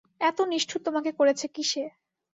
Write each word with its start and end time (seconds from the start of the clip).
এত 0.21 0.37
নিষ্ঠুর 0.51 0.81
তোমাকে 0.87 1.11
করেছে 1.19 1.45
কিসে। 1.55 1.83